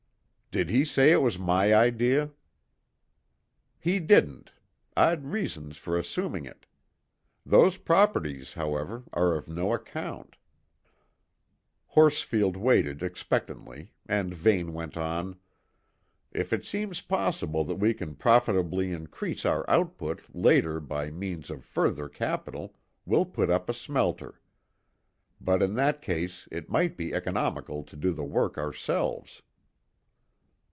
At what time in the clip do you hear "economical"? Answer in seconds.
27.13-27.83